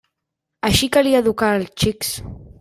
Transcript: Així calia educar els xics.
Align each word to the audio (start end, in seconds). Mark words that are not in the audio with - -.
Així 0.69 0.89
calia 0.97 1.21
educar 1.27 1.53
els 1.61 1.73
xics. 1.85 2.13